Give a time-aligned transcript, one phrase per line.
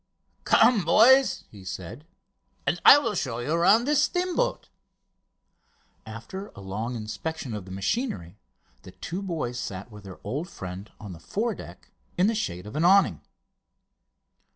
[0.45, 2.07] "Come, boys!" he said,
[2.65, 4.67] "and I will show you round this steam boat."
[6.07, 8.39] After a long inspection of the machinery
[8.81, 12.75] the two boys sat with their old friend on the foredeck in the shade of
[12.75, 13.21] an awning.